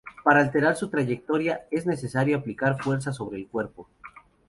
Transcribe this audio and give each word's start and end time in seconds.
Para 0.23 0.39
alterar 0.39 0.75
su 0.75 0.89
trayectoria, 0.89 1.67
es 1.69 1.85
necesario 1.85 2.35
aplicar 2.37 2.81
fuerza 2.81 3.13
sobre 3.13 3.37
el 3.37 3.47
cuerpo. 3.47 3.87